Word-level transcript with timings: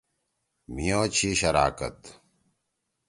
مھی 0.73 0.87
او 0.95 1.03
چھی 1.15 1.29
شراکت۔ 1.39 1.97